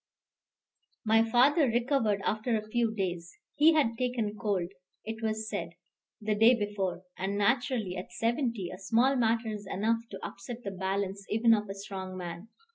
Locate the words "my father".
1.05-1.67